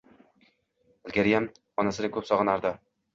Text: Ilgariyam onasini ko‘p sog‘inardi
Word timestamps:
Ilgariyam 1.09 1.45
onasini 1.83 2.09
ko‘p 2.17 2.29
sog‘inardi 2.31 2.73